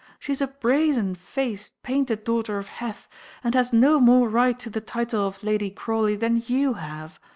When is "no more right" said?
3.71-4.57